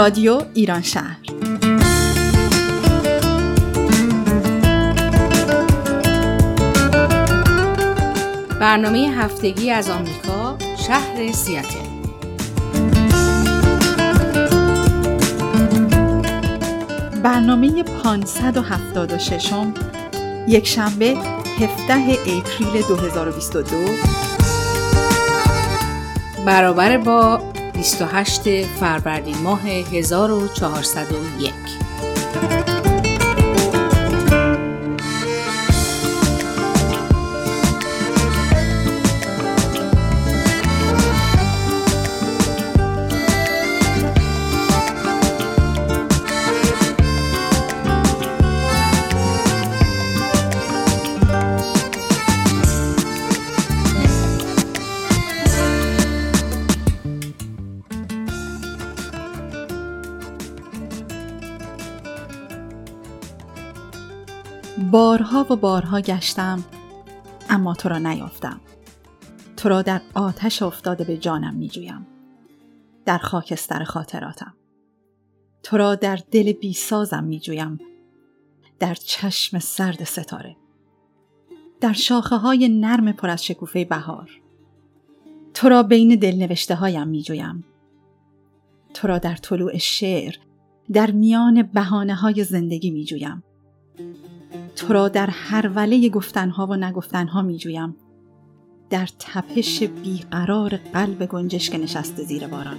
رادیو 0.00 0.42
ایران 0.54 0.82
شهر. 0.82 1.16
برنامه 8.60 8.98
هفتگی 8.98 9.70
از 9.70 9.90
آمریکا 9.90 10.58
شهر 10.86 11.32
سیاتل. 11.32 11.78
برنامه 17.22 17.82
576 17.82 19.52
یک 20.48 20.66
شنبه 20.66 21.16
17 21.60 21.94
اپریل 22.10 22.82
2022 22.88 23.76
برابر 26.46 26.98
با 26.98 27.49
28 27.80 28.66
فروردین 28.80 29.38
ماه 29.38 29.68
1401 29.68 31.89
و 65.50 65.56
بارها 65.56 66.00
گشتم 66.00 66.64
اما 67.50 67.74
تو 67.74 67.88
را 67.88 67.98
نیافتم. 67.98 68.60
تو 69.56 69.68
را 69.68 69.82
در 69.82 70.00
آتش 70.14 70.62
افتاده 70.62 71.04
به 71.04 71.16
جانم 71.16 71.54
می 71.54 71.68
جویم 71.68 72.06
در 73.04 73.18
خاکستر 73.18 73.84
خاطراتم. 73.84 74.54
تو 75.62 75.76
را 75.76 75.94
در 75.94 76.18
دل 76.30 76.52
بیسازم 76.52 77.24
می 77.24 77.40
جویم 77.40 77.78
در 78.78 78.94
چشم 78.94 79.58
سرد 79.58 80.04
ستاره. 80.04 80.56
در 81.80 81.92
شاخه 81.92 82.36
های 82.36 82.68
نرم 82.68 83.12
پر 83.12 83.30
از 83.30 83.44
شکوفه 83.44 83.84
بهار. 83.84 84.30
تو 85.54 85.68
را 85.68 85.82
بین 85.82 86.18
دلنوشته 86.18 86.74
هایم 86.74 87.08
می 87.08 87.22
جویم 87.22 87.64
تو 88.94 89.08
را 89.08 89.18
در 89.18 89.36
طلوع 89.36 89.78
شعر 89.78 90.34
در 90.92 91.10
میان 91.10 91.62
بهانه 91.62 92.14
های 92.14 92.44
زندگی 92.44 92.90
می 92.90 93.04
جویم 93.04 93.42
تو 94.80 94.92
را 94.92 95.08
در 95.08 95.30
هر 95.30 95.70
وله 95.74 96.08
گفتنها 96.08 96.66
و 96.66 96.76
نگفتنها 96.76 97.42
می 97.42 97.56
جویم 97.56 97.96
در 98.90 99.08
تپش 99.18 99.82
بیقرار 99.82 100.76
قلب 100.76 101.26
گنجشک 101.26 101.74
نشسته 101.74 102.22
زیر 102.22 102.46
باران. 102.46 102.76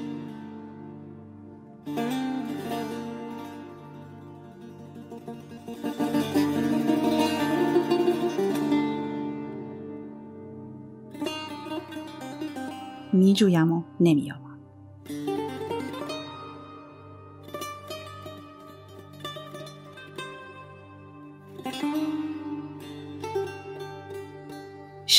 می 13.13 13.33
جویم 13.33 13.71
و 13.71 13.83
نمیام 13.99 14.50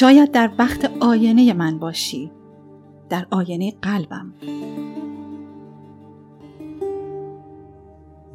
شاید 0.02 0.32
در 0.32 0.50
وقت 0.58 0.90
آینه 1.00 1.52
من 1.52 1.78
باشی. 1.78 2.30
در 3.08 3.26
آینه 3.30 3.72
قلبم. 3.82 4.34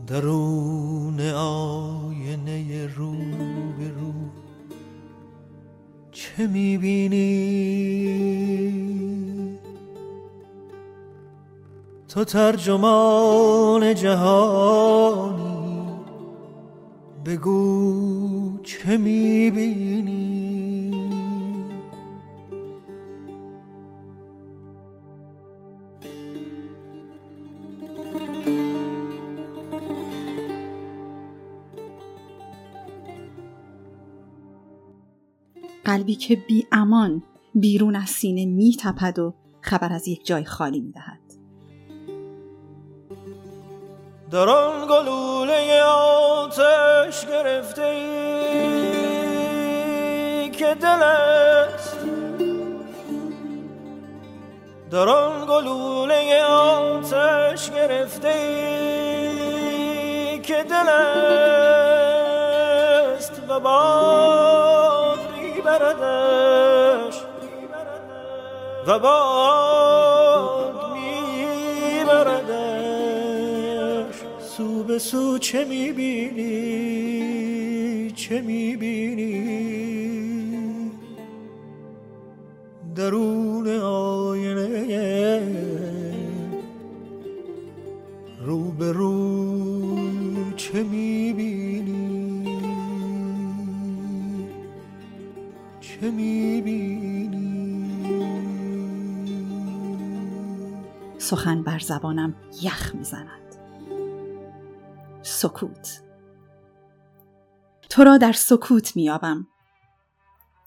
درون 0.07 1.19
آینه 1.35 2.87
رو 2.95 3.11
به 3.77 3.91
رو 3.99 4.13
چه 6.11 6.47
می‌بینی؟ 6.47 7.17
تو 12.07 12.23
ترجمان 12.23 13.95
جهانی. 13.95 15.87
بگو 17.25 18.59
چه 18.63 18.97
می‌بینی؟ 18.97 20.17
قلبی 35.87 36.15
که 36.15 36.35
بی 36.35 36.67
امان 36.71 37.23
بیرون 37.55 37.95
از 37.95 38.09
سینه 38.09 38.45
می 38.45 38.77
تپد 38.79 39.19
و 39.19 39.33
خبر 39.61 39.93
از 39.93 40.07
یک 40.07 40.25
جای 40.25 40.45
خالی 40.45 40.81
می 40.81 40.91
دهد. 40.91 41.19
در 44.31 44.49
آن 44.49 44.87
گلوله 44.87 45.81
آتش 45.83 47.25
گرفته 47.25 47.83
ای 47.83 48.09
که 50.49 50.75
دل 50.81 51.03
است 51.03 51.97
در 54.91 55.09
آن 55.09 55.45
گلوله 55.45 56.43
آتش 56.43 57.71
گرفته 57.71 58.27
ای 58.27 59.39
که 60.39 60.63
دل 60.69 60.89
است 63.09 63.41
و 63.49 63.59
باد 63.59 64.76
و 68.87 68.99
باد 68.99 70.75
میبردش. 70.93 72.15
سو 74.39 74.83
به 74.83 74.99
سو 74.99 75.37
چه 75.37 75.65
می‌بینی؟ 75.65 76.51
چه 78.15 78.41
می‌بینی؟ 78.41 79.47
درون 82.95 83.67
آینه 83.79 85.41
رو 88.45 88.71
به 88.71 88.91
رو 88.91 90.53
چه 90.55 90.83
می‌بینی؟ 90.83 92.57
چه 95.81 96.11
می‌بینی؟ 96.11 97.46
سخن 101.27 101.63
بر 101.63 101.79
زبانم 101.79 102.35
یخ 102.61 102.95
می‌زند. 102.95 103.55
سکوت. 105.21 106.01
تو 107.89 108.03
را 108.03 108.17
در 108.17 108.31
سکوت 108.31 108.95
میابم 108.95 109.47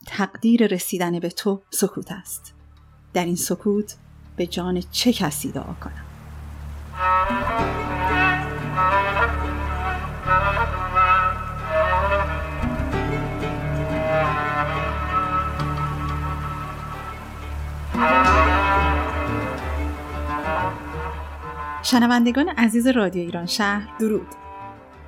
تقدیر 0.06 0.66
رسیدن 0.66 1.20
به 1.20 1.28
تو 1.30 1.62
سکوت 1.70 2.12
است. 2.12 2.54
در 3.14 3.24
این 3.24 3.36
سکوت 3.36 3.96
به 4.36 4.46
جان 4.46 4.80
چه 4.90 5.12
کسی 5.12 5.52
دعا 5.52 5.74
کنم؟ 5.74 6.04
شنوندگان 21.90 22.48
عزیز 22.48 22.86
رادیو 22.86 23.22
ایران 23.22 23.46
شهر 23.46 23.88
درود. 24.00 24.26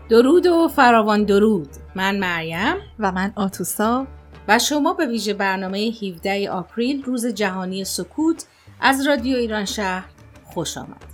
درود 0.08 0.46
و 0.46 0.68
فراوان 0.68 1.24
درود. 1.24 1.68
من 1.94 2.18
مریم. 2.18 2.74
و 2.98 3.12
من 3.12 3.32
آتوسا. 3.36 4.06
و 4.48 4.58
شما 4.58 4.92
به 4.92 5.06
ویژه 5.06 5.34
برنامه 5.34 5.78
17 5.78 6.50
آپریل 6.50 7.02
روز 7.02 7.26
جهانی 7.26 7.84
سکوت 7.84 8.44
از 8.80 9.06
رادیو 9.06 9.36
ایران 9.36 9.64
شهر 9.64 10.04
خوش 10.44 10.78
آمد. 10.78 11.04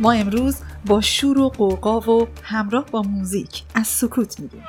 ما 0.00 0.12
امروز 0.12 0.56
با 0.86 1.00
شور 1.00 1.38
و 1.38 1.48
قوقا 1.48 2.00
و 2.00 2.28
همراه 2.42 2.84
با 2.84 3.02
موزیک 3.02 3.62
از 3.74 3.86
سکوت 3.86 4.40
میگیم. 4.40 4.64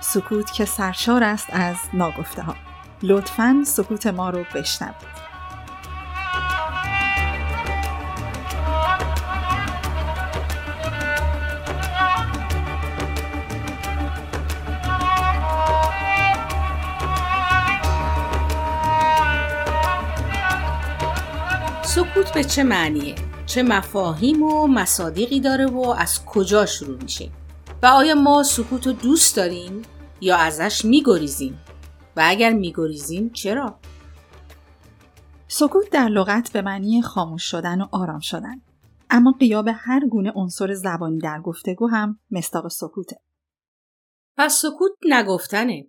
سکوت 0.00 0.52
که 0.52 0.64
سرشار 0.64 1.22
است 1.22 1.46
از 1.52 1.76
ناگفته 1.92 2.42
ها 2.42 2.54
لطفا 3.02 3.62
سکوت 3.66 4.06
ما 4.06 4.30
رو 4.30 4.44
بشنوید. 4.54 5.14
سکوت 21.82 22.32
به 22.34 22.44
چه 22.44 22.62
معنیه؟ 22.62 23.33
چه 23.54 23.62
مفاهیم 23.62 24.42
و 24.42 24.66
مصادیقی 24.66 25.40
داره 25.40 25.66
و 25.66 25.94
از 25.98 26.24
کجا 26.24 26.66
شروع 26.66 27.02
میشه؟ 27.02 27.30
و 27.82 27.86
آیا 27.86 28.14
ما 28.14 28.42
سکوت 28.42 28.86
رو 28.86 28.92
دوست 28.92 29.36
داریم 29.36 29.82
یا 30.20 30.36
ازش 30.36 30.84
میگریزیم؟ 30.84 31.58
و 32.16 32.22
اگر 32.24 32.52
میگریزیم 32.52 33.30
چرا؟ 33.30 33.78
سکوت 35.48 35.90
در 35.90 36.08
لغت 36.08 36.52
به 36.52 36.62
معنی 36.62 37.02
خاموش 37.02 37.42
شدن 37.42 37.80
و 37.80 37.86
آرام 37.92 38.20
شدن 38.20 38.60
اما 39.10 39.32
قیاب 39.40 39.68
هر 39.74 40.08
گونه 40.08 40.32
عنصر 40.34 40.74
زبانی 40.74 41.18
در 41.18 41.40
گفتگو 41.40 41.86
هم 41.86 42.20
مستاق 42.30 42.68
سکوته 42.68 43.16
پس 44.36 44.62
سکوت 44.62 44.92
نگفتنه 45.08 45.86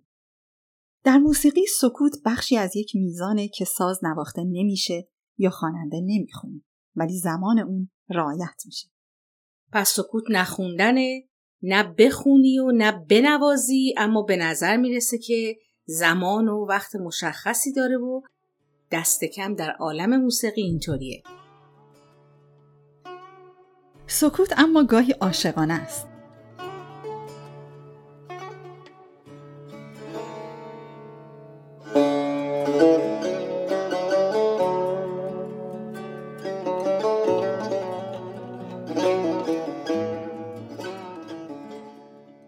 در 1.04 1.18
موسیقی 1.18 1.66
سکوت 1.80 2.12
بخشی 2.24 2.56
از 2.56 2.76
یک 2.76 2.96
میزانه 2.96 3.48
که 3.48 3.64
ساز 3.64 4.04
نواخته 4.04 4.44
نمیشه 4.44 5.08
یا 5.38 5.50
خواننده 5.50 6.00
نمی‌خونه 6.00 6.65
ولی 6.96 7.18
زمان 7.18 7.58
اون 7.58 7.90
رعایت 8.10 8.62
میشه. 8.66 8.88
پس 9.72 9.88
سکوت 9.88 10.24
نخوندنه 10.30 11.22
نه 11.62 11.82
بخونی 11.82 12.58
و 12.58 12.70
نه 12.70 12.92
بنوازی 12.92 13.94
اما 13.98 14.22
به 14.22 14.36
نظر 14.36 14.76
می‌رسه 14.76 15.18
که 15.18 15.56
زمان 15.84 16.48
و 16.48 16.66
وقت 16.68 16.96
مشخصی 16.96 17.72
داره 17.72 17.96
و 17.96 18.20
دست 18.90 19.24
کم 19.24 19.54
در 19.54 19.70
عالم 19.70 20.20
موسیقی 20.22 20.62
اینطوریه. 20.62 21.22
سکوت 24.06 24.58
اما 24.58 24.84
گاهی 24.84 25.12
عاشقانه 25.12 25.74
است. 25.74 26.15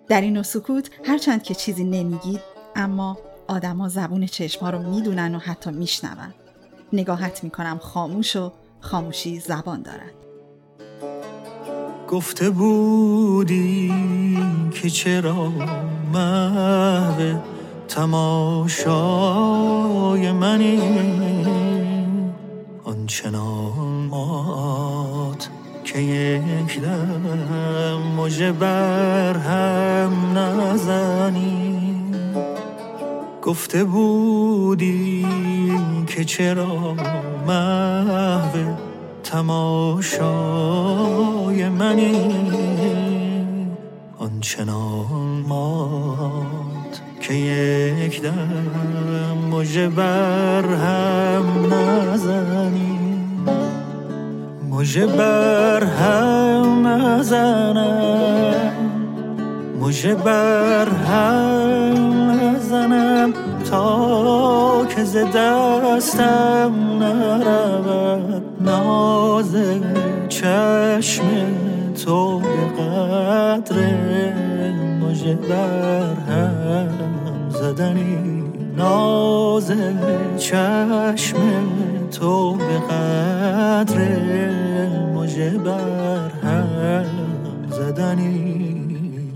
در 0.08 0.20
این 0.20 0.42
سکوت 0.42 0.90
هرچند 1.04 1.42
که 1.42 1.54
چیزی 1.54 1.84
نمیگید 1.84 2.40
اما 2.76 3.18
آدما 3.48 3.88
زبون 3.88 4.26
چشما 4.26 4.70
رو 4.70 4.78
می‌دونن 4.90 5.34
و 5.34 5.38
حتی 5.38 5.70
میشنون. 5.70 6.34
نگاهت 6.92 7.44
می‌کنم 7.44 7.78
خاموش 7.78 8.36
و 8.36 8.52
خاموشی 8.80 9.40
زبان 9.40 9.82
دارد. 9.82 10.12
گفته 12.08 12.50
بودی 12.50 13.92
که 14.74 14.90
چرا 14.90 15.52
محو 16.12 17.38
تماشای 17.88 18.72
منی؟ 20.32 20.78
آنچنان 22.84 24.08
که 24.10 24.87
یک 26.02 26.80
دم 26.80 28.02
مجه 28.16 28.52
هم 29.38 30.38
نزنی 30.38 31.78
گفته 33.42 33.84
بودی 33.84 35.26
که 36.06 36.24
چرا 36.24 36.94
محو 37.46 38.74
تماشای 39.24 40.38
منی؟ 41.68 42.32
آنچنان 44.18 45.44
مات 45.48 47.00
که 47.20 47.34
یک 47.34 48.22
دم 48.22 49.38
مجه 49.50 49.88
هم 50.62 51.72
نزنی 51.72 52.97
مجه 54.78 55.06
بر 55.06 55.84
هم 55.84 56.86
نزنم. 56.86 58.72
مجه 59.80 60.14
بر 60.14 60.88
هم 60.88 62.30
نزنم 62.30 63.32
تا 63.70 64.86
که 64.86 65.04
ز 65.04 65.16
دستم 65.16 66.72
نرود. 67.00 68.42
ناز 68.60 69.56
چشم 70.28 71.24
تو 72.04 72.38
به 72.38 72.82
قدر 72.82 73.76
مجه 75.00 75.34
بر 75.34 76.14
هم 76.32 76.88
زدنی. 77.50 78.44
ناز 78.76 79.72
چشم 80.38 81.36
تو 82.18 82.54
به 82.54 82.78
قدر 82.78 83.98
مجه 85.14 85.58
بر 85.58 86.28
هم 86.28 87.68
زدنی. 87.70 89.32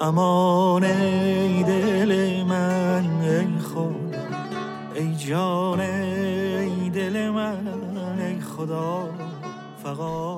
امان 0.00 0.84
ای 0.84 1.62
دل 1.62 2.42
من 2.42 3.04
ای 3.22 3.58
خود 3.58 4.16
ای 4.94 5.14
جان 5.14 5.80
ای 5.80 6.90
دل 6.90 7.28
من 7.28 8.18
ای 8.18 8.40
خدا. 8.40 9.08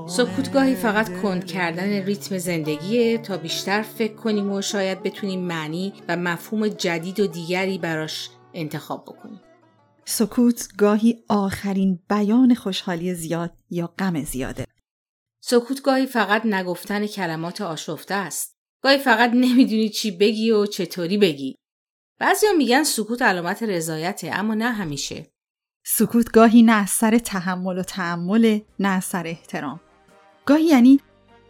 سکوتگاهی 0.06 0.74
فقط 0.74 1.22
کند 1.22 1.44
کردن 1.44 2.04
ریتم 2.04 2.38
زندگیه 2.38 3.18
تا 3.18 3.36
بیشتر 3.36 3.82
فکر 3.82 4.14
کنیم 4.14 4.52
و 4.52 4.62
شاید 4.62 5.02
بتونیم 5.02 5.40
معنی 5.40 5.92
و 6.08 6.16
مفهوم 6.16 6.68
جدید 6.68 7.20
و 7.20 7.26
دیگری 7.26 7.78
براش 7.78 8.30
انتخاب 8.54 9.04
بکنیم. 9.04 9.40
سکوت 10.04 10.68
گاهی 10.78 11.24
آخرین 11.28 11.98
بیان 12.08 12.54
خوشحالی 12.54 13.14
زیاد 13.14 13.52
یا 13.70 13.94
غم 13.98 14.24
زیاده. 14.24 14.66
سکوت 15.40 15.82
گاهی 15.82 16.06
فقط 16.06 16.46
نگفتن 16.46 17.06
کلمات 17.06 17.60
آشفته 17.60 18.14
است. 18.14 18.56
گاهی 18.82 18.98
فقط 18.98 19.30
نمی‌دونی 19.30 19.88
چی 19.88 20.10
بگی 20.10 20.50
و 20.50 20.66
چطوری 20.66 21.18
بگی. 21.18 21.54
بعضیا 22.20 22.52
میگن 22.52 22.82
سکوت 22.82 23.22
علامت 23.22 23.62
رضایته 23.62 24.30
اما 24.34 24.54
نه 24.54 24.72
همیشه. 24.72 25.26
سکوت 25.86 26.32
گاهی 26.32 26.62
نه 26.62 26.72
از 26.72 26.90
سر 26.90 27.18
تحمل 27.18 27.78
و 27.78 27.82
تعمل 27.82 28.60
نه 28.78 28.88
از 28.88 29.04
سر 29.04 29.26
احترام. 29.26 29.80
گاهی 30.46 30.64
یعنی 30.64 31.00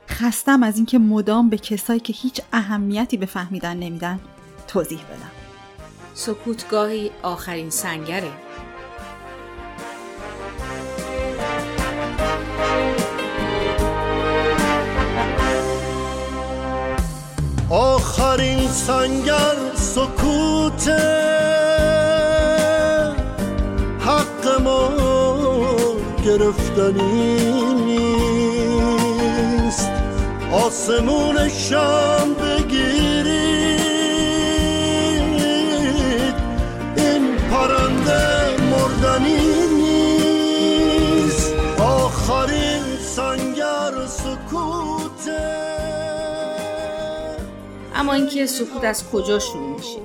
خستم 0.08 0.62
از 0.62 0.76
اینکه 0.76 0.98
مدام 0.98 1.50
به 1.50 1.58
کسایی 1.58 2.00
که 2.00 2.12
هیچ 2.12 2.40
اهمیتی 2.52 3.16
به 3.16 3.26
فهمیدن 3.26 3.76
نمیدن 3.76 4.20
توضیح 4.68 5.02
بدم. 5.04 5.30
سکوت 6.14 6.68
گاهی 6.68 7.10
آخرین 7.22 7.70
سنگره. 7.70 8.43
آخرین 17.74 18.68
سنگر 18.68 19.56
سکوت 19.74 20.88
حق 24.00 24.60
ما 24.64 24.90
گرفتنی 26.24 27.52
نیست. 27.74 29.90
آسمون 30.52 31.48
شم 31.48 32.34
بگیرید 32.34 33.13
اینکه 48.14 48.46
سکوت 48.46 48.84
از 48.84 49.10
کجا 49.10 49.38
شروع 49.38 49.74
میشه. 49.76 49.98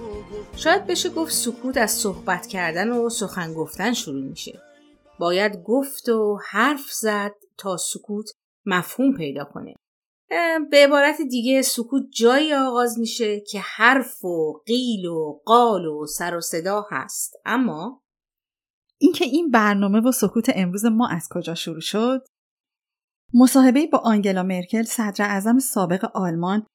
شاید 0.56 0.88
بشه 0.88 1.10
گفت 1.10 1.32
سکوت 1.32 1.78
از 1.78 1.92
صحبت 1.92 2.48
کردن 2.48 2.90
و 2.90 3.10
سخن 3.10 3.54
گفتن 3.54 3.94
شروع 3.94 4.24
میشه. 4.24 4.62
باید 5.20 5.64
گفت 5.64 6.10
و 6.10 6.40
حرف 6.50 6.92
زد 6.92 7.32
تا 7.58 7.78
سکوت 7.78 8.32
مفهوم 8.66 9.14
پیدا 9.14 9.44
کنه. 9.44 9.76
به 10.72 10.78
عبارت 10.88 11.22
دیگه 11.30 11.62
سکوت 11.62 12.04
جایی 12.14 12.54
آغاز 12.54 13.00
میشه 13.00 13.40
که 13.40 13.60
حرف 13.60 14.26
و 14.26 14.54
قیل 14.66 15.06
و 15.06 15.40
قال 15.46 15.86
و 15.86 16.06
سر 16.06 16.38
و 16.38 16.42
صدا 16.42 16.86
هست. 16.92 17.34
اما 17.46 18.02
اینکه 18.98 19.26
این 19.26 19.52
برنامه 19.52 20.02
و 20.02 20.12
سکوت 20.12 20.52
امروز 20.56 20.86
ما 20.86 21.08
از 21.08 21.28
کجا 21.32 21.56
شروع 21.56 21.82
شد؟ 21.82 22.22
مصاحبه 23.34 23.88
با 23.88 23.98
آنگلا 23.98 24.44
مرکل 24.44 24.84
صدر 24.84 25.26
اعظم 25.26 25.60
سابق 25.60 26.12
آلمان 26.14 26.66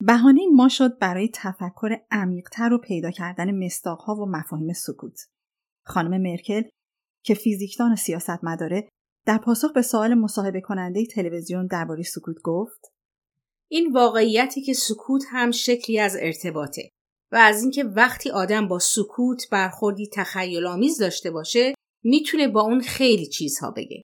بهانه 0.00 0.40
ما 0.52 0.68
شد 0.68 0.98
برای 0.98 1.30
تفکر 1.34 1.96
عمیقتر 2.10 2.72
و 2.72 2.78
پیدا 2.78 3.10
کردن 3.10 3.64
مستاقها 3.64 4.14
و 4.14 4.26
مفاهیم 4.26 4.72
سکوت. 4.72 5.20
خانم 5.86 6.22
مرکل 6.22 6.62
که 7.24 7.34
فیزیکدان 7.34 7.96
سیاست 7.96 8.44
مداره 8.44 8.88
در 9.26 9.38
پاسخ 9.38 9.72
به 9.72 9.82
سوال 9.82 10.14
مصاحبه 10.14 10.60
کننده 10.60 11.06
تلویزیون 11.06 11.66
درباره 11.66 12.02
سکوت 12.02 12.36
گفت 12.44 12.92
این 13.70 13.92
واقعیتی 13.92 14.62
که 14.62 14.72
سکوت 14.72 15.22
هم 15.30 15.50
شکلی 15.50 15.98
از 15.98 16.16
ارتباطه 16.20 16.90
و 17.32 17.36
از 17.36 17.62
اینکه 17.62 17.84
وقتی 17.84 18.30
آدم 18.30 18.68
با 18.68 18.78
سکوت 18.78 19.50
برخوردی 19.50 20.10
تخیلآمیز 20.12 20.98
داشته 20.98 21.30
باشه 21.30 21.74
می‌تونه 22.04 22.48
با 22.48 22.60
اون 22.60 22.80
خیلی 22.80 23.26
چیزها 23.26 23.70
بگه. 23.70 24.02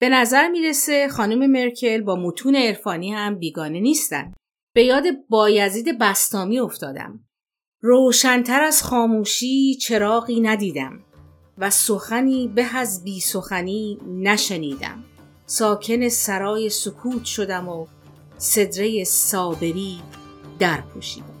به 0.00 0.08
نظر 0.08 0.48
می‌رسه 0.48 1.08
خانم 1.08 1.50
مرکل 1.50 2.02
با 2.02 2.16
متون 2.16 2.56
عرفانی 2.56 3.12
هم 3.12 3.38
بیگانه 3.38 3.80
نیستن. 3.80 4.32
به 4.76 4.84
یاد 4.84 5.04
بایزید 5.28 5.98
بستامی 5.98 6.58
افتادم. 6.58 7.20
روشنتر 7.80 8.62
از 8.62 8.82
خاموشی 8.82 9.74
چراغی 9.74 10.40
ندیدم 10.40 11.00
و 11.58 11.70
سخنی 11.70 12.48
به 12.48 12.76
از 12.76 13.04
بی 13.04 13.20
سخنی 13.20 13.98
نشنیدم. 14.06 15.04
ساکن 15.46 16.08
سرای 16.08 16.68
سکوت 16.68 17.24
شدم 17.24 17.68
و 17.68 17.86
صدره 18.38 19.04
صابری 19.04 20.00
در 20.58 20.80
پوشیدم. 20.80 21.35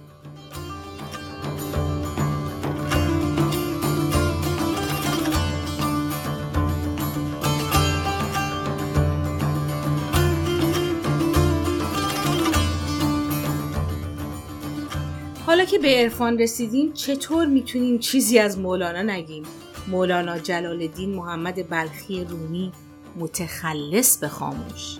حالا 15.56 15.68
که 15.68 15.78
به 15.78 15.88
عرفان 15.88 16.38
رسیدیم 16.38 16.92
چطور 16.92 17.46
می‌تونیم 17.46 17.98
چیزی 17.98 18.38
از 18.38 18.58
مولانا 18.58 19.02
نگیم؟ 19.02 19.42
مولانا 19.88 20.38
جلال 20.38 20.82
الدین 20.82 21.14
محمد 21.14 21.70
بلخی 21.70 22.24
رومی 22.24 22.72
متخلص 23.18 24.18
به 24.18 24.28
خاموش. 24.28 24.96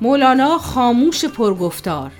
مولانا 0.00 0.58
خاموش 0.58 1.24
پرگفتار. 1.24 2.12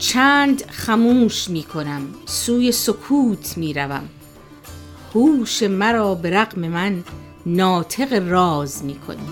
چند 0.00 0.66
خموش 0.70 1.50
می 1.50 1.62
کنم 1.62 2.02
سوی 2.26 2.72
سکوت 2.72 3.58
می 3.58 3.74
روم 3.74 4.08
هوش 5.14 5.62
مرا 5.62 6.14
به 6.14 6.30
رقم 6.30 6.68
من 6.68 7.04
ناطق 7.46 8.28
راز 8.28 8.84
می 8.84 8.94
کنی 8.94 9.28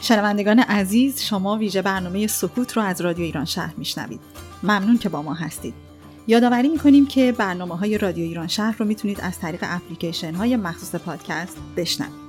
شنوندگان 0.00 0.58
عزیز 0.58 1.22
شما 1.22 1.56
ویژه 1.56 1.82
برنامه 1.82 2.26
سکوت 2.26 2.76
رو 2.76 2.82
از 2.82 3.00
رادیو 3.00 3.24
ایران 3.24 3.44
شهر 3.44 3.74
میشنوید. 3.76 4.20
ممنون 4.62 4.98
که 4.98 5.08
با 5.08 5.22
ما 5.22 5.34
هستید. 5.34 5.83
یادآوری 6.26 6.68
می‌کنیم 6.68 7.06
که 7.06 7.32
برنامه 7.32 7.76
های 7.78 7.98
رادیو 7.98 8.24
ایران 8.24 8.46
شهر 8.46 8.76
رو 8.78 8.86
می‌تونید 8.86 9.20
از 9.20 9.38
طریق 9.38 9.60
اپلیکیشن 9.62 10.34
های 10.34 10.56
مخصوص 10.56 10.94
پادکست 10.94 11.56
بشنوید. 11.76 12.24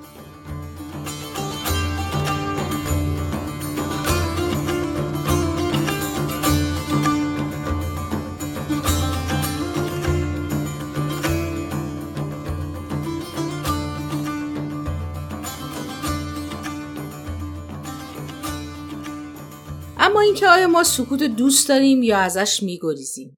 اما 19.97 20.21
اینکه 20.21 20.47
آیا 20.47 20.67
ما 20.67 20.83
سکوت 20.83 21.23
دوست 21.23 21.69
داریم 21.69 22.03
یا 22.03 22.17
ازش 22.17 22.63
میگریزیم 22.63 23.37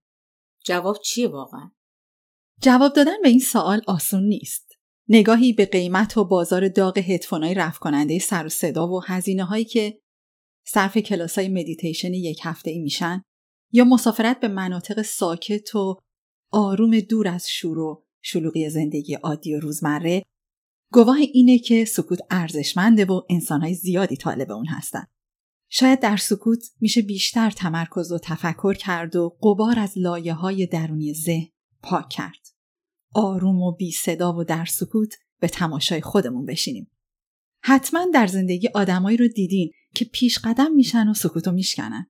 جواب 0.67 0.97
چیه 1.03 1.27
واقعا؟ 1.27 1.71
جواب 2.61 2.93
دادن 2.93 3.21
به 3.23 3.29
این 3.29 3.39
سوال 3.39 3.81
آسون 3.87 4.23
نیست. 4.23 4.71
نگاهی 5.09 5.53
به 5.53 5.65
قیمت 5.65 6.17
و 6.17 6.25
بازار 6.25 6.67
داغ 6.67 6.97
هدفونای 6.97 7.53
رفع 7.53 7.79
کننده 7.79 8.19
سر 8.19 8.45
و 8.45 8.49
صدا 8.49 8.87
و 8.87 9.03
هزینه 9.05 9.43
هایی 9.43 9.65
که 9.65 10.01
صرف 10.65 10.97
کلاس 10.97 11.37
های 11.37 11.47
مدیتیشن 11.47 12.13
یک 12.13 12.39
هفته 12.43 12.71
ای 12.71 12.79
میشن 12.79 13.21
یا 13.71 13.83
مسافرت 13.83 14.39
به 14.39 14.47
مناطق 14.47 15.01
ساکت 15.01 15.75
و 15.75 15.97
آروم 16.51 16.99
دور 16.99 17.27
از 17.27 17.49
شور 17.49 17.79
و 17.79 18.05
شلوغی 18.21 18.69
زندگی 18.69 19.13
عادی 19.13 19.55
و 19.55 19.59
روزمره 19.59 20.23
گواه 20.93 21.17
اینه 21.17 21.59
که 21.59 21.85
سکوت 21.85 22.19
ارزشمنده 22.29 23.05
و 23.05 23.21
انسانهای 23.29 23.73
زیادی 23.73 24.15
طالب 24.15 24.51
اون 24.51 24.65
هستن. 24.65 25.05
شاید 25.69 25.99
در 25.99 26.17
سکوت 26.17 26.63
میشه 26.79 27.01
بیشتر 27.01 27.51
تمرکز 27.51 28.11
و 28.11 28.17
تفکر 28.17 28.73
کرد 28.73 29.15
و 29.15 29.37
قبار 29.43 29.79
از 29.79 29.97
لایه 29.97 30.33
های 30.33 30.65
درونی 30.65 31.13
ذهن 31.13 31.47
پاک 31.81 32.09
کرد. 32.09 32.47
آروم 33.13 33.61
و 33.61 33.71
بی 33.71 33.91
صدا 33.91 34.33
و 34.33 34.43
در 34.43 34.65
سکوت 34.65 35.13
به 35.39 35.47
تماشای 35.47 36.01
خودمون 36.01 36.45
بشینیم. 36.45 36.91
حتما 37.63 38.05
در 38.13 38.27
زندگی 38.27 38.67
آدمایی 38.67 39.17
رو 39.17 39.27
دیدین 39.27 39.71
که 39.95 40.05
پیش 40.05 40.39
قدم 40.39 40.71
میشن 40.71 41.07
و 41.07 41.13
سکوتو 41.13 41.51
میشکنن. 41.51 42.07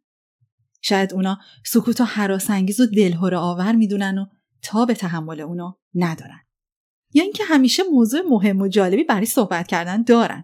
شاید 0.82 1.14
اونا 1.14 1.40
سکوتو 1.66 2.04
حراسانگیز 2.04 2.80
و 2.80 2.86
دلهور 2.86 3.36
آور 3.36 3.76
می‌دونن 3.76 4.18
و 4.18 4.26
تا 4.62 4.86
به 4.86 4.94
تحمل 4.94 5.42
اونو 5.42 5.72
ندارن. 5.96 6.40
یا 7.14 7.24
اینکه 7.24 7.44
همیشه 7.44 7.84
موضوع 7.84 8.22
مهم 8.22 8.62
و 8.62 8.68
جالبی 8.68 9.04
برای 9.04 9.26
صحبت 9.26 9.68
کردن 9.68 10.04
دارن. 10.04 10.44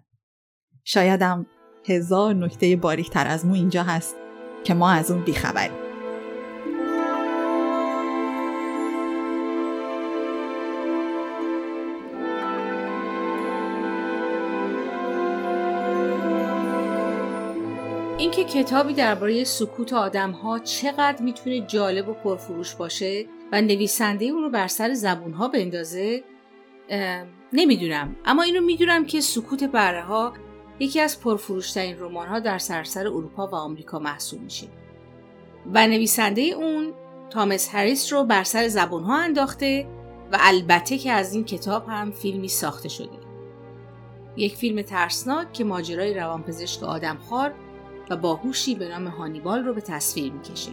شایدم 0.84 1.46
هزار 1.86 2.34
نکته 2.34 2.76
باریکتر 2.76 3.28
از 3.28 3.46
مو 3.46 3.54
اینجا 3.54 3.84
هست 3.84 4.16
که 4.64 4.74
ما 4.74 4.92
از 4.92 5.12
اون 5.12 5.22
بیخبریم. 5.22 5.72
اینکه 18.18 18.44
کتابی 18.44 18.94
درباره 18.94 19.44
سکوت 19.44 19.94
آدم 19.94 20.32
ها 20.32 20.60
چقدر 20.60 21.22
می‌تونه 21.22 21.62
جالب 21.62 22.10
و 22.10 22.14
پرفروش 22.14 22.76
باشه 22.76 23.26
و 23.52 23.62
نویسنده 23.62 24.26
اون 24.26 24.44
رو 24.44 24.50
بر 24.50 24.68
سر 24.68 24.94
زبون 24.94 25.34
ها 25.34 25.48
بندازه 25.48 26.24
نمی‌دونم. 27.54 28.16
اما 28.26 28.44
اینو 28.44 28.62
می‌دونم 28.62 29.06
که 29.06 29.22
سکوت 29.22 29.64
بره 29.64 30.02
ها 30.02 30.34
یکی 30.84 31.00
از 31.00 31.20
پرفروشترین 31.20 32.00
رمان 32.00 32.28
ها 32.28 32.40
در 32.40 32.58
سراسر 32.58 33.08
اروپا 33.08 33.48
و 33.48 33.56
آمریکا 33.56 34.00
محسوب 34.00 34.42
میشه. 34.42 34.68
و 35.74 35.88
نویسنده 35.88 36.42
اون 36.42 36.94
تامس 37.30 37.76
هریس 37.76 38.14
رو 38.14 38.24
بر 38.24 38.44
سر 38.44 38.68
زبان 38.68 39.04
ها 39.04 39.18
انداخته 39.18 39.88
و 40.32 40.38
البته 40.40 40.98
که 40.98 41.12
از 41.12 41.34
این 41.34 41.46
کتاب 41.46 41.86
هم 41.88 42.12
فیلمی 42.12 42.48
ساخته 42.48 42.90
شده. 42.90 43.20
یک 44.38 44.56
فیلم 44.56 44.82
ترسناک 44.82 45.54
که 45.54 45.64
ماجرای 45.64 46.14
روانپزشک 46.14 46.84
آدمخوار 46.84 47.54
و 48.10 48.18
باهوشی 48.18 48.76
به 48.76 48.90
نام 48.90 49.08
هانیبال 49.08 49.64
رو 49.64 49.74
به 49.74 49.82
تصویر 49.82 50.34
می‌کشه. 50.34 50.72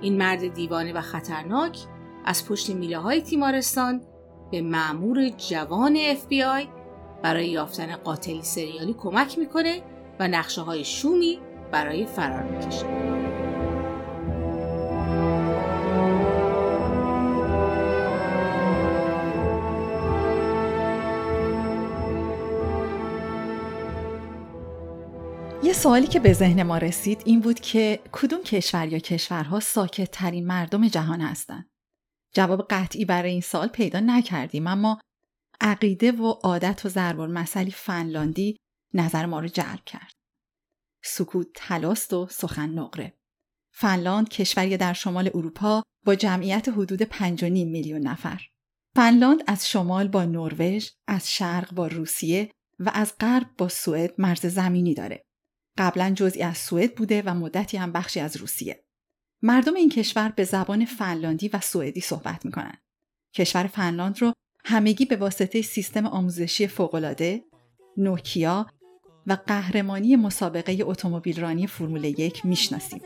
این 0.00 0.16
مرد 0.16 0.54
دیوانه 0.54 0.92
و 0.92 1.00
خطرناک 1.00 1.78
از 2.24 2.46
پشت 2.48 2.70
میله 2.70 2.98
های 2.98 3.22
تیمارستان 3.22 4.02
به 4.50 4.62
معمور 4.62 5.28
جوان 5.28 6.14
FBI 6.14 6.83
برای 7.24 7.48
یافتن 7.48 7.96
قاتلی 7.96 8.42
سریالی 8.42 8.94
کمک 8.98 9.38
می‌کنه 9.38 9.82
و 10.18 10.28
نقشه 10.28 10.60
های 10.60 10.84
شومی 10.84 11.38
برای 11.72 12.06
فرار 12.06 12.42
می‌کشه. 12.42 12.86
یه 25.62 25.72
سوالی 25.72 26.06
که 26.06 26.20
به 26.20 26.32
ذهن 26.32 26.62
ما 26.62 26.78
رسید 26.78 27.22
این 27.24 27.40
بود 27.40 27.60
که 27.60 28.00
کدوم 28.12 28.42
کشور 28.42 28.88
یا 28.88 28.98
کشورها 28.98 29.60
ساکت 29.60 30.10
ترین 30.10 30.46
مردم 30.46 30.88
جهان 30.88 31.20
هستند؟ 31.20 31.68
جواب 32.34 32.66
قطعی 32.70 33.04
برای 33.04 33.30
این 33.30 33.40
سال 33.40 33.68
پیدا 33.68 34.00
نکردیم 34.00 34.66
اما 34.66 34.98
عقیده 35.60 36.12
و 36.12 36.26
عادت 36.26 36.86
و 36.86 36.88
ضرب 36.88 37.20
مسئله 37.20 37.70
فنلاندی 37.70 38.56
نظر 38.94 39.26
ما 39.26 39.40
رو 39.40 39.48
جلب 39.48 39.84
کرد. 39.86 40.14
سکوت 41.04 41.46
تلاست 41.54 42.12
و 42.12 42.26
سخن 42.30 42.70
نقره. 42.70 43.18
فنلاند 43.72 44.28
کشوری 44.28 44.76
در 44.76 44.92
شمال 44.92 45.30
اروپا 45.34 45.82
با 46.04 46.14
جمعیت 46.14 46.68
حدود 46.68 47.02
5.5 47.02 47.42
میلیون 47.42 48.00
نفر. 48.00 48.40
فنلاند 48.96 49.42
از 49.46 49.68
شمال 49.68 50.08
با 50.08 50.24
نروژ، 50.24 50.90
از 51.06 51.30
شرق 51.32 51.74
با 51.74 51.86
روسیه 51.86 52.50
و 52.78 52.90
از 52.94 53.14
غرب 53.20 53.50
با 53.58 53.68
سوئد 53.68 54.14
مرز 54.18 54.46
زمینی 54.46 54.94
داره. 54.94 55.22
قبلا 55.78 56.14
جزئی 56.16 56.42
از 56.42 56.58
سوئد 56.58 56.94
بوده 56.94 57.22
و 57.22 57.34
مدتی 57.34 57.76
هم 57.76 57.92
بخشی 57.92 58.20
از 58.20 58.36
روسیه. 58.36 58.84
مردم 59.42 59.74
این 59.74 59.88
کشور 59.88 60.28
به 60.28 60.44
زبان 60.44 60.84
فنلاندی 60.84 61.48
و 61.48 61.60
سوئدی 61.60 62.00
صحبت 62.00 62.44
می‌کنن. 62.44 62.78
کشور 63.34 63.66
فنلاند 63.66 64.22
رو 64.22 64.32
همگی 64.64 65.04
به 65.04 65.16
واسطه 65.16 65.62
سیستم 65.62 66.06
آموزشی 66.06 66.66
فوقالعاده، 66.66 67.44
نوکیا 67.96 68.66
و 69.26 69.36
قهرمانی 69.46 70.16
مسابقه 70.16 70.78
اتومبیل 70.82 71.40
رانی 71.40 71.66
فرمول 71.66 72.04
یک 72.04 72.46
می‌شناسیم. 72.46 73.00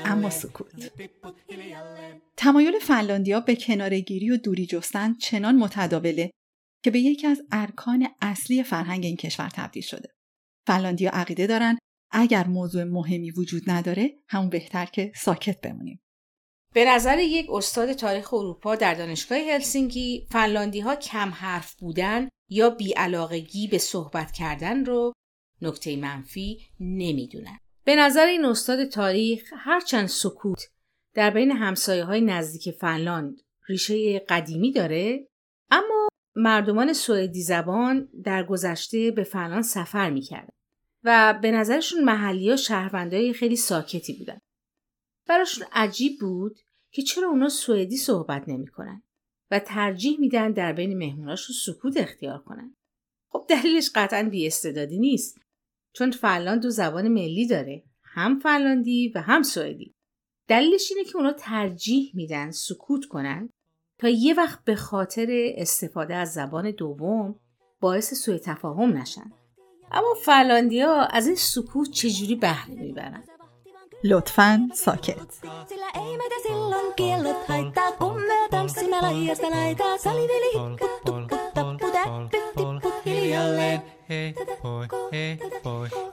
اما 0.04 0.30
سکوت 0.30 0.72
تمایل 2.36 2.78
فنلاندیا 2.78 3.40
به 3.40 3.56
کنارگیری 3.56 4.30
و 4.30 4.36
دوری 4.36 4.66
جستن 4.66 5.14
چنان 5.14 5.56
متداوله 5.56 6.30
که 6.84 6.90
به 6.90 7.00
یکی 7.00 7.26
از 7.26 7.42
ارکان 7.52 8.08
اصلی 8.20 8.62
فرهنگ 8.62 9.04
این 9.04 9.16
کشور 9.16 9.48
تبدیل 9.48 9.82
شده. 9.82 10.08
فنلاندیا 10.66 11.10
عقیده 11.10 11.46
دارن 11.46 11.78
اگر 12.10 12.46
موضوع 12.46 12.84
مهمی 12.84 13.30
وجود 13.30 13.62
نداره 13.66 14.10
همون 14.28 14.48
بهتر 14.48 14.86
که 14.86 15.12
ساکت 15.14 15.60
بمونیم. 15.60 16.00
به 16.74 16.84
نظر 16.84 17.18
یک 17.18 17.46
استاد 17.50 17.92
تاریخ 17.92 18.34
اروپا 18.34 18.76
در 18.76 18.94
دانشگاه 18.94 19.38
هلسینکی 19.38 20.26
فنلاندی 20.30 20.80
ها 20.80 20.96
کم 20.96 21.28
حرف 21.28 21.74
بودن 21.74 22.28
یا 22.48 22.70
بیعلاقگی 22.70 23.68
به 23.68 23.78
صحبت 23.78 24.32
کردن 24.32 24.84
رو 24.84 25.12
نکته 25.62 25.96
منفی 25.96 26.60
نمی‌دونن. 26.80 27.58
به 27.84 27.96
نظر 27.96 28.26
این 28.26 28.44
استاد 28.44 28.84
تاریخ 28.84 29.52
هرچند 29.56 30.06
سکوت 30.06 30.62
در 31.14 31.30
بین 31.30 31.50
همسایه 31.50 32.04
های 32.04 32.20
نزدیک 32.20 32.70
فنلاند 32.70 33.36
ریشه 33.68 34.18
قدیمی 34.18 34.72
داره 34.72 35.28
اما 35.70 36.08
مردمان 36.36 36.92
سوئدی 36.92 37.42
زبان 37.42 38.08
در 38.24 38.44
گذشته 38.44 39.10
به 39.10 39.24
فنلاند 39.24 39.64
سفر 39.64 40.10
می‌کردن 40.10 40.54
و 41.04 41.38
به 41.42 41.50
نظرشون 41.50 42.04
محلی 42.04 42.50
ها 42.50 42.56
شهروندهای 42.56 43.32
خیلی 43.32 43.56
ساکتی 43.56 44.12
بودن. 44.12 44.38
براشون 45.26 45.66
عجیب 45.72 46.12
بود 46.20 46.58
که 46.92 47.02
چرا 47.02 47.28
اونا 47.28 47.48
سوئدی 47.48 47.96
صحبت 47.96 48.48
نمی‌کنن 48.48 49.02
و 49.50 49.58
ترجیح 49.58 50.20
میدن 50.20 50.52
در 50.52 50.72
بین 50.72 50.98
مهموناشون 50.98 51.56
سکوت 51.64 51.96
اختیار 51.96 52.38
کنن. 52.38 52.74
خب 53.28 53.46
دلیلش 53.48 53.90
قطعا 53.94 54.22
بی 54.22 54.46
استعدادی 54.46 54.98
نیست 54.98 55.38
چون 55.92 56.10
فنلاند 56.10 56.62
دو 56.62 56.70
زبان 56.70 57.08
ملی 57.08 57.46
داره 57.46 57.84
هم 58.02 58.38
فنلاندی 58.38 59.12
و 59.14 59.20
هم 59.20 59.42
سوئدی. 59.42 59.94
دلیلش 60.48 60.92
اینه 60.92 61.04
که 61.04 61.16
اونا 61.16 61.32
ترجیح 61.32 62.12
میدن 62.14 62.50
سکوت 62.50 63.04
کنن 63.04 63.48
تا 63.98 64.08
یه 64.08 64.34
وقت 64.34 64.64
به 64.64 64.76
خاطر 64.76 65.26
استفاده 65.56 66.14
از 66.14 66.32
زبان 66.32 66.70
دوم 66.70 67.40
باعث 67.80 68.14
سوء 68.14 68.38
تفاهم 68.38 68.96
نشن. 68.96 69.32
اما 69.94 70.14
فنلاندیا 70.24 71.02
از 71.02 71.26
این 71.26 71.36
سکوت 71.36 71.90
چجوری 71.90 72.34
بهره 72.34 72.74
می‌برن؟ 72.74 73.24
لطفا 74.04 74.70
ساکت 74.74 75.16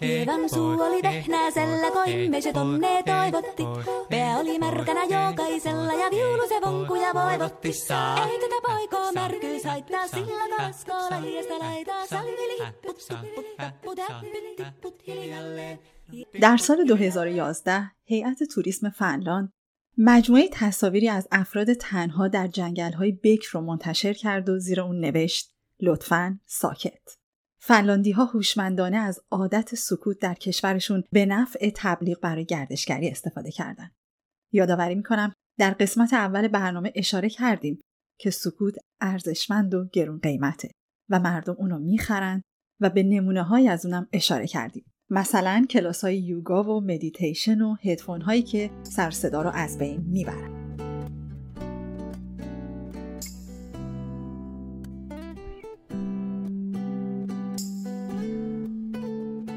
Lievan 0.01 0.49
suu 0.49 0.81
oli 0.81 1.03
vehnäisellä, 1.03 1.91
koimme 1.91 2.41
se 2.41 2.53
tonne 2.53 3.03
toivotti. 3.03 3.63
Pää 4.09 4.37
oli 4.37 4.59
märkänä 4.59 5.03
jokaisella 5.03 5.93
ja 5.93 6.11
viulu 6.11 6.47
se 6.47 6.61
vonkuja 6.61 7.13
voivotti. 7.13 7.67
Ei 7.67 8.39
tätä 8.39 8.55
poikoo 8.67 9.11
märkyys 9.11 9.63
haittaa, 9.63 10.07
sillä 10.07 10.57
taas 10.57 10.85
koolajista 10.85 11.59
laitaa. 11.59 12.07
Salveli 12.07 12.65
hipput, 12.65 12.97
tipput 14.57 15.07
hiljalleen. 15.07 15.79
در 16.41 16.57
سال 16.57 16.85
2011 16.85 17.91
هیئت 18.05 18.43
توریسم 18.43 18.89
فنلاند 18.89 19.53
مجموعه 19.97 20.49
تصاویری 20.51 21.09
از 21.09 21.27
افراد 21.31 21.73
تنها 21.73 22.27
در 22.27 22.47
جنگل 22.47 22.93
های 22.93 23.11
بکر 23.23 23.49
رو 23.51 23.61
منتشر 23.61 24.13
کرد 24.13 24.49
و 24.49 24.59
زیر 24.59 24.81
اون 24.81 24.99
نوشت 24.99 25.51
لطفاً 25.81 26.39
ساکت. 26.45 27.20
فنلاندی 27.63 28.11
ها 28.11 28.25
هوشمندانه 28.25 28.97
از 28.97 29.19
عادت 29.31 29.75
سکوت 29.75 30.19
در 30.19 30.33
کشورشون 30.33 31.03
به 31.11 31.25
نفع 31.25 31.71
تبلیغ 31.75 32.19
برای 32.19 32.45
گردشگری 32.45 33.09
استفاده 33.09 33.51
کردن. 33.51 33.91
یادآوری 34.53 34.95
می‌کنم 34.95 35.33
در 35.59 35.71
قسمت 35.71 36.13
اول 36.13 36.47
برنامه 36.47 36.91
اشاره 36.95 37.29
کردیم 37.29 37.79
که 38.19 38.29
سکوت 38.29 38.75
ارزشمند 39.01 39.73
و 39.73 39.85
گرون 39.93 40.19
قیمته 40.19 40.71
و 41.09 41.19
مردم 41.19 41.55
اونو 41.57 41.79
می‌خرن 41.79 42.41
و 42.81 42.89
به 42.89 43.03
نمونه 43.03 43.43
های 43.43 43.67
از 43.67 43.85
اونم 43.85 44.07
اشاره 44.13 44.47
کردیم. 44.47 44.85
مثلا 45.09 45.65
کلاس 45.69 46.03
های 46.03 46.17
یوگا 46.17 46.63
و 46.63 46.81
مدیتیشن 46.81 47.61
و 47.61 47.75
هدفون 47.83 48.21
هایی 48.21 48.41
که 48.41 48.71
سر 48.83 49.11
صدا 49.11 49.41
رو 49.41 49.49
از 49.49 49.77
بین 49.77 50.01
می‌برن. 50.01 50.60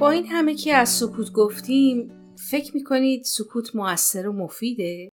با 0.00 0.10
این 0.10 0.26
همه 0.26 0.54
که 0.54 0.74
از 0.74 0.88
سکوت 0.88 1.32
گفتیم 1.32 2.12
فکر 2.50 2.74
می‌کنید 2.74 3.24
سکوت 3.24 3.76
موثر 3.76 4.28
و 4.28 4.32
مفیده 4.32 5.08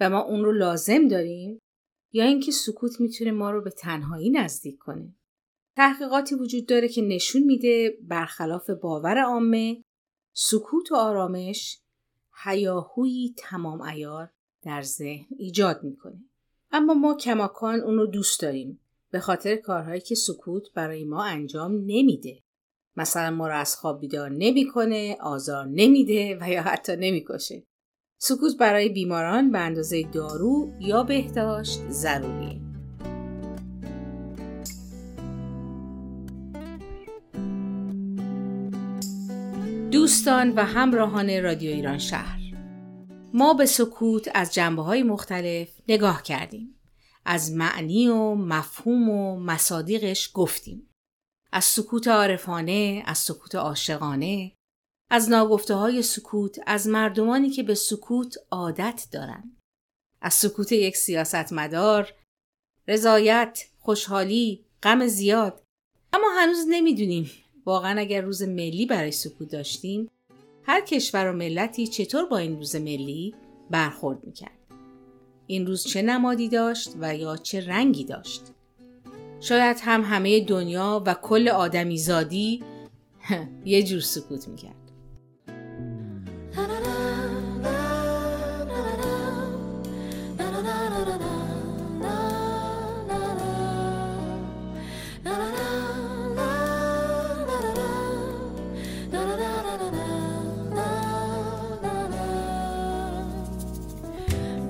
و 0.00 0.10
ما 0.10 0.20
اون 0.20 0.44
رو 0.44 0.52
لازم 0.52 1.08
داریم؟ 1.08 1.58
یا 2.12 2.24
اینکه 2.24 2.52
سکوت 2.52 3.00
می‌تونه 3.00 3.30
ما 3.30 3.50
رو 3.50 3.62
به 3.62 3.70
تنهایی 3.70 4.30
نزدیک 4.30 4.78
کنه؟ 4.78 5.14
تحقیقاتی 5.76 6.34
وجود 6.34 6.66
داره 6.66 6.88
که 6.88 7.02
نشون 7.02 7.42
میده 7.42 7.98
برخلاف 8.02 8.70
باور 8.70 9.18
عامه 9.18 9.82
سکوت 10.32 10.92
و 10.92 10.96
آرامش 10.96 11.80
هیاهویی 12.44 13.34
تمام 13.38 13.80
ایار 13.80 14.30
در 14.62 14.82
ذهن 14.82 15.26
ایجاد 15.38 15.84
می‌کنه. 15.84 16.24
اما 16.72 16.94
ما 16.94 17.14
کماکان 17.14 17.80
اون 17.80 17.96
رو 17.96 18.06
دوست 18.06 18.40
داریم 18.40 18.80
به 19.10 19.20
خاطر 19.20 19.56
کارهایی 19.56 20.00
که 20.00 20.14
سکوت 20.14 20.72
برای 20.74 21.04
ما 21.04 21.24
انجام 21.24 21.72
نمیده. 21.72 22.42
مثلا 23.00 23.30
ما 23.30 23.48
رو 23.48 23.56
از 23.56 23.76
خواب 23.76 24.00
بیدار 24.00 24.30
نمی‌کنه، 24.30 25.16
آزار 25.20 25.66
نمیده 25.66 26.38
و 26.40 26.50
یا 26.50 26.62
حتی 26.62 26.96
نمی‌کشه. 26.96 27.62
سکوت 28.18 28.56
برای 28.58 28.88
بیماران 28.88 29.50
به 29.50 29.58
اندازه 29.58 30.02
دارو 30.02 30.72
یا 30.80 31.02
بهداشت 31.02 31.80
ضروریه. 31.88 32.60
دوستان 39.90 40.52
و 40.52 40.64
همراهان 40.64 41.42
رادیو 41.42 41.70
ایران 41.70 41.98
شهر 41.98 42.40
ما 43.34 43.54
به 43.54 43.66
سکوت 43.66 44.28
از 44.34 44.54
جنبه 44.54 44.82
های 44.82 45.02
مختلف 45.02 45.68
نگاه 45.88 46.22
کردیم. 46.22 46.74
از 47.24 47.52
معنی 47.52 48.08
و 48.08 48.34
مفهوم 48.34 49.08
و 49.08 49.40
مصادیقش 49.40 50.30
گفتیم. 50.34 50.89
از 51.52 51.64
سکوت 51.64 52.08
عارفانه، 52.08 53.02
از 53.06 53.18
سکوت 53.18 53.54
عاشقانه، 53.54 54.52
از 55.10 55.30
ناگفته 55.30 55.74
های 55.74 56.02
سکوت، 56.02 56.60
از 56.66 56.88
مردمانی 56.88 57.50
که 57.50 57.62
به 57.62 57.74
سکوت 57.74 58.36
عادت 58.50 59.08
دارند. 59.12 59.56
از 60.20 60.34
سکوت 60.34 60.72
یک 60.72 60.96
سیاستمدار، 60.96 62.14
رضایت، 62.88 63.64
خوشحالی، 63.78 64.64
غم 64.82 65.06
زیاد. 65.06 65.62
اما 66.12 66.26
هنوز 66.36 66.64
نمی‌دونیم 66.68 67.30
واقعا 67.66 68.00
اگر 68.00 68.20
روز 68.20 68.42
ملی 68.42 68.86
برای 68.86 69.12
سکوت 69.12 69.48
داشتیم 69.50 70.10
هر 70.62 70.80
کشور 70.80 71.30
و 71.30 71.32
ملتی 71.32 71.86
چطور 71.86 72.24
با 72.24 72.38
این 72.38 72.56
روز 72.56 72.76
ملی 72.76 73.34
برخورد 73.70 74.24
می‌کرد. 74.24 74.58
این 75.46 75.66
روز 75.66 75.84
چه 75.84 76.02
نمادی 76.02 76.48
داشت 76.48 76.92
و 77.00 77.16
یا 77.16 77.36
چه 77.36 77.66
رنگی 77.66 78.04
داشت؟ 78.04 78.42
شاید 79.40 79.76
هم 79.82 80.02
همه 80.04 80.40
دنیا 80.40 81.02
و 81.06 81.14
کل 81.14 81.48
آدمیزادی 81.48 82.64
یه 83.64 83.82
جور 83.82 84.00
سکوت 84.00 84.48
می‌کرد. 84.48 84.74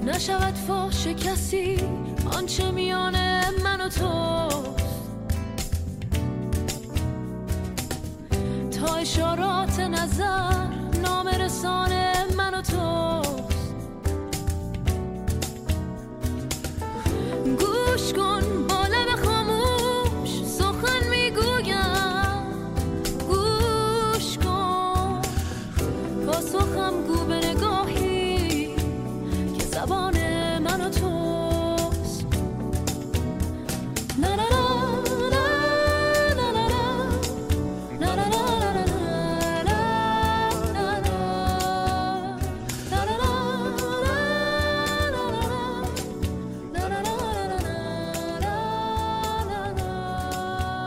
نشود 0.06 0.54
فاش 0.54 1.06
کسی 1.06 1.78
آنچه 2.32 2.70
میان 2.70 3.14
من 3.80 3.86
و 3.86 3.88
تو 3.88 4.48
تا 8.70 8.96
اشارات 8.96 9.80
نظر 9.80 10.69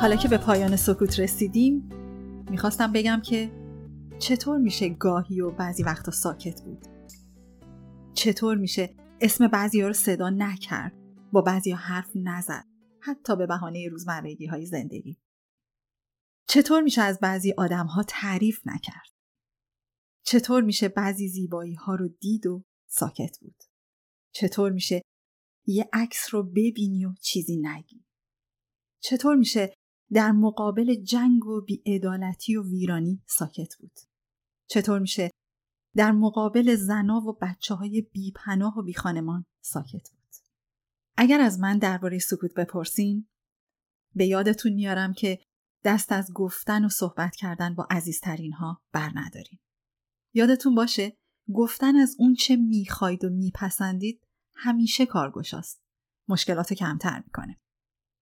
حالا 0.04 0.16
که 0.16 0.28
به 0.28 0.38
پایان 0.38 0.76
سکوت 0.76 1.20
رسیدیم 1.20 1.90
می‌خواستم 2.50 2.92
بگم 2.92 3.22
که 3.22 3.52
چطور 4.20 4.58
میشه 4.58 4.90
گاهی 4.90 5.42
و 5.42 5.52
بعضی 5.52 5.84
وقتا 5.84 6.12
ساکت 6.12 6.62
بود؟ 6.62 6.86
چطور 8.14 8.58
میشه 8.58 8.96
اسم 9.22 9.48
بعضی 9.48 9.82
ها 9.82 9.88
رو 9.88 9.94
صدا 9.94 10.30
نکرد 10.30 10.94
با 11.32 11.42
بعضی 11.42 11.72
حرف 11.72 12.12
نزد 12.16 12.66
حتی 13.00 13.36
به 13.36 13.48
بهانه 13.48 13.88
روزمرگی 13.90 14.46
های 14.46 14.66
زندگی؟ 14.66 15.18
چطور 16.48 16.82
میشه 16.82 17.02
از 17.02 17.20
بعضی 17.20 17.54
آدم 17.58 17.86
ها 17.86 18.04
تعریف 18.08 18.62
نکرد؟ 18.66 19.12
چطور 20.26 20.64
میشه 20.64 20.88
بعضی 20.90 21.28
زیبایی 21.28 21.74
ها 21.74 21.96
رو 21.96 22.08
دید 22.08 22.46
و 22.48 22.64
ساکت 22.88 23.38
بود؟ 23.42 23.64
چطور 24.34 24.72
میشه 24.72 25.02
یه 25.68 25.90
عکس 25.94 26.34
رو 26.34 26.44
ببینی 26.44 27.06
و 27.06 27.14
چیزی 27.22 27.58
نگی؟ 27.58 28.06
چطور 29.04 29.36
میشه 29.36 29.74
در 30.12 30.32
مقابل 30.32 30.96
جنگ 30.96 31.46
و 31.46 31.62
بیعدالتی 31.62 32.56
و 32.56 32.64
ویرانی 32.64 33.24
ساکت 33.28 33.76
بود 33.80 34.00
چطور 34.70 35.00
میشه 35.00 35.32
در 35.96 36.12
مقابل 36.12 36.76
زنا 36.76 37.22
و 37.22 37.38
بچه 37.42 37.76
های 37.76 38.02
بیپناه 38.02 38.80
و 38.80 38.84
بیخانمان 38.84 39.46
ساکت 39.62 40.10
بود 40.10 40.24
اگر 41.18 41.42
از 41.42 41.60
من 41.60 41.78
درباره 41.78 42.20
سکوت 42.20 42.54
بپرسین 42.54 43.28
به 44.16 44.26
یادتون 44.26 44.74
میارم 44.74 45.14
که 45.14 45.40
دست 45.84 46.12
از 46.12 46.32
گفتن 46.34 46.86
و 46.86 46.90
صحبت 46.90 47.36
کردن 47.36 47.76
با 47.76 47.88
عزیزترین 47.90 48.54
ها 48.54 48.82
بر 48.92 49.12
ندارین. 49.16 49.60
یادتون 50.34 50.76
باشه 50.76 51.18
گفتن 51.54 51.96
از 51.96 52.16
اون 52.20 52.34
چه 52.34 52.56
می‌خواید 52.56 53.26
و 53.26 53.30
میپسندید 53.30 54.28
همیشه 54.56 55.06
کارگشاست. 55.06 55.84
مشکلات 56.28 56.74
کمتر 56.74 57.24
می‌کنه. 57.26 57.60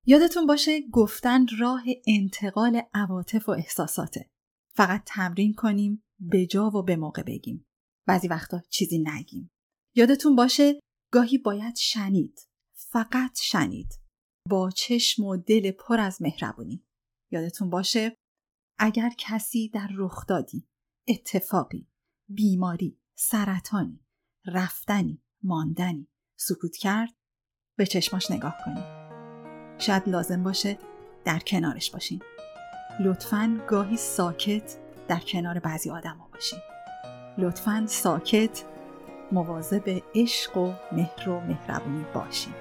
یادتون 0.06 0.46
باشه 0.46 0.82
گفتن 0.92 1.46
راه 1.60 1.84
انتقال 2.08 2.82
عواطف 2.94 3.50
و 3.50 3.52
احساساته. 3.52 4.30
فقط 4.76 5.04
تمرین 5.06 5.54
کنیم 5.54 6.04
به 6.20 6.46
جا 6.46 6.70
و 6.70 6.84
به 6.84 6.96
موقع 6.96 7.24
بگیم. 7.24 7.66
بعضی 8.08 8.28
وقتا 8.28 8.62
چیزی 8.70 9.00
نگیم. 9.00 9.52
یادتون 9.96 10.36
باشه 10.36 10.80
گاهی 11.12 11.38
باید 11.38 11.76
شنید. 11.76 12.48
فقط 12.74 13.40
شنید. 13.40 14.02
با 14.50 14.70
چشم 14.72 15.24
و 15.24 15.38
دل 15.38 15.72
پر 15.72 16.00
از 16.00 16.22
مهربونی. 16.22 16.86
یادتون 17.32 17.70
باشه 17.70 18.16
اگر 18.80 19.10
کسی 19.18 19.70
در 19.70 19.90
رخ 19.96 20.26
دادی، 20.26 20.68
اتفاقی، 21.08 21.88
بیماری، 22.30 23.00
سرطانی، 23.16 24.06
رفتنی، 24.46 25.24
ماندنی 25.44 26.08
سکوت 26.40 26.78
کرد 26.78 27.14
به 27.78 27.86
چشماش 27.86 28.32
نگاه 28.32 28.58
کنی. 28.66 29.01
شاید 29.82 30.10
لازم 30.10 30.44
باشه 30.44 30.78
در 31.26 31.40
کنارش 31.40 31.92
باشین. 31.92 32.22
لطفاً 33.00 33.60
گاهی 33.68 33.98
ساکت 33.98 34.78
در 35.08 35.20
کنار 35.20 35.60
بعضی 35.60 35.90
آدم 35.90 36.18
باشین. 36.34 36.60
لطفاً 37.38 37.84
ساکت 37.88 38.64
مواظب 39.32 40.02
عشق 40.16 40.58
و 40.58 40.74
مهر 40.92 41.30
و 41.30 41.40
مهربونی 41.40 42.06
باشین. 42.14 42.54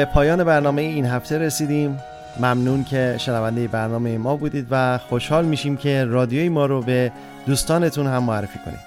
به 0.00 0.06
پایان 0.06 0.44
برنامه 0.44 0.82
این 0.82 1.06
هفته 1.06 1.38
رسیدیم. 1.38 1.98
ممنون 2.36 2.84
که 2.84 3.14
شنونده 3.18 3.68
برنامه 3.68 4.18
ما 4.18 4.36
بودید 4.36 4.66
و 4.70 4.98
خوشحال 4.98 5.44
میشیم 5.44 5.76
که 5.76 6.04
رادیوی 6.04 6.48
ما 6.48 6.66
رو 6.66 6.82
به 6.82 7.12
دوستانتون 7.46 8.06
هم 8.06 8.22
معرفی 8.22 8.58
کنید. 8.64 8.80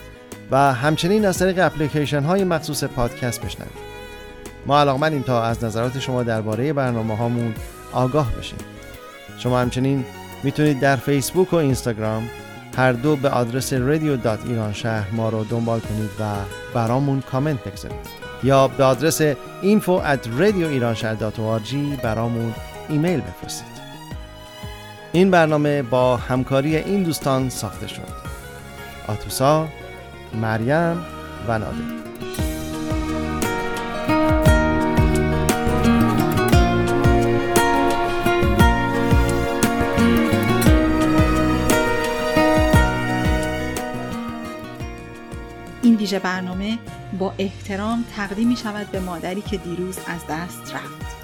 و 0.50 0.74
همچنین 0.74 1.26
از 1.26 1.38
طریق 1.38 1.58
اپلیکیشن 1.58 2.22
های 2.22 2.44
مخصوص 2.44 2.84
پادکست 2.84 3.42
بشنوید. 3.42 3.86
ما 4.66 4.80
علاقمندیم 4.80 5.22
تا 5.22 5.42
از 5.42 5.64
نظرات 5.64 5.98
شما 5.98 6.22
درباره 6.22 6.72
برنامه 6.72 7.16
هامون 7.16 7.54
آگاه 7.92 8.32
بشیم. 8.32 8.75
شما 9.38 9.60
همچنین 9.60 10.04
می‌تونید 10.42 10.80
در 10.80 10.96
فیسبوک 10.96 11.52
و 11.52 11.56
اینستاگرام 11.56 12.28
هر 12.76 12.92
دو 12.92 13.16
به 13.16 13.28
آدرس 13.28 13.72
رادیو 13.72 14.16
دات 14.16 14.46
ایران 14.46 14.72
شهر 14.72 15.10
ما 15.10 15.28
رو 15.28 15.44
دنبال 15.44 15.80
کنید 15.80 16.10
و 16.20 16.34
برامون 16.74 17.20
کامنت 17.20 17.64
بگذارید. 17.64 18.16
یا 18.42 18.68
به 18.68 18.84
آدرس 18.84 19.22
info 19.62 20.02
at 20.04 20.28
برامون 22.02 22.54
ایمیل 22.88 23.20
بفرستید. 23.20 23.76
این 25.12 25.30
برنامه 25.30 25.82
با 25.82 26.16
همکاری 26.16 26.76
این 26.76 27.02
دوستان 27.02 27.48
ساخته 27.50 27.86
شد. 27.86 28.02
آتوسا، 29.08 29.68
مریم 30.34 31.04
و 31.48 31.58
نادر. 31.58 32.45
ویژه 46.06 46.18
برنامه 46.18 46.78
با 47.18 47.34
احترام 47.38 48.04
تقدیم 48.16 48.48
می 48.48 48.56
شود 48.56 48.90
به 48.90 49.00
مادری 49.00 49.40
که 49.40 49.56
دیروز 49.56 49.98
از 50.06 50.20
دست 50.30 50.74
رفت. 50.74 51.16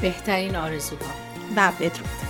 بهترین 0.00 0.56
آرزوها. 0.56 1.10
و 1.56 1.72
بدرود. 1.80 2.25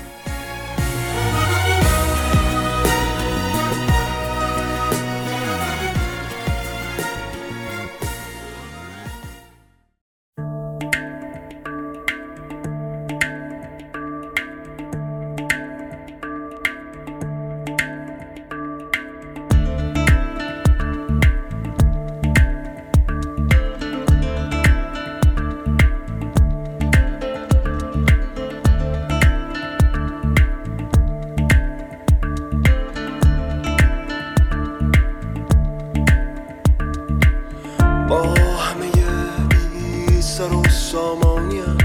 سر 40.36 40.52
و 40.52 40.64
سامانیم. 40.68 41.78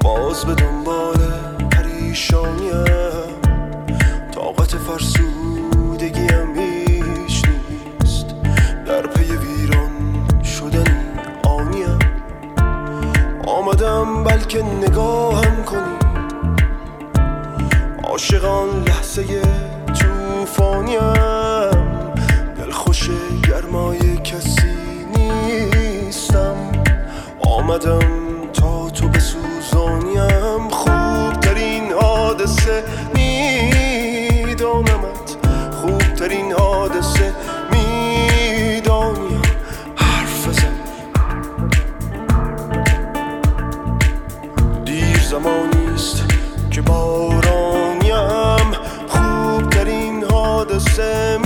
باز 0.00 0.44
به 0.44 0.54
دنبال 0.54 1.16
پریشانیم. 1.72 2.84
طاقت 4.34 4.76
فرسودگیم 4.76 6.54
هیچ 6.56 7.44
نیست. 8.00 8.26
در 8.86 9.06
پی 9.06 9.36
ویران 9.36 10.26
شدن 10.44 11.18
آنیم. 11.44 11.98
آمدم 13.46 14.24
بلکه 14.24 14.62
نگاهم 14.62 15.64
کنی 15.64 15.96
عاشقان 18.04 18.68
لحظه 18.88 19.42
توفانیم. 19.94 21.35
آمدم 27.68 28.52
تا 28.52 28.90
تو 28.90 29.08
بسوزانیم 29.08 30.68
خوبترین 30.70 31.92
حادثه 31.92 32.84
میدانمت. 33.14 35.36
خوبترین 35.80 36.52
حادثه 36.52 37.32
می‌دانیم. 37.70 39.42
حرف 39.96 40.48
بزن. 40.48 40.76
دیر 44.84 45.20
زمانی 45.30 45.86
است 45.94 46.24
که 46.70 46.82
بارانیم 46.82 48.72
خوبترین 49.08 50.24
حادثه 50.24 51.38